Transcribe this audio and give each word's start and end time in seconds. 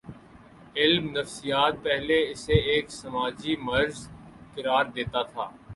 علم 0.75 1.05
نفسیات 1.17 1.73
پہلے 1.83 2.17
اسے 2.31 2.53
ایک 2.71 2.85
سماجی 2.91 3.55
مرض 3.67 4.07
قرار 4.55 4.85
دیتا 4.95 5.21
تھا۔ 5.23 5.49